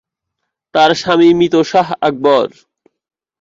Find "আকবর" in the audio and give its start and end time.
2.01-2.47